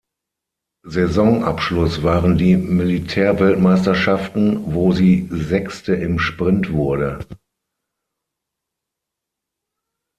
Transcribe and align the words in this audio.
Saisonabschluss 0.87 2.01
waren 2.01 2.35
die 2.35 2.57
Militärweltmeisterschaften, 2.57 4.73
wo 4.73 4.93
sie 4.93 5.27
Sechste 5.29 5.93
im 5.93 6.17
Sprint 6.17 6.71
wurde. 6.71 7.23